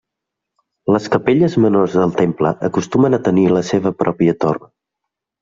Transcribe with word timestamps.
Les 0.95 1.03
capelles 1.15 1.57
menors 1.65 1.97
del 1.99 2.15
temple 2.21 2.55
acostumen 2.69 3.17
a 3.19 3.21
tenir 3.29 3.45
la 3.59 3.63
seva 3.69 3.93
pròpia 4.01 4.37
torre. 4.47 4.73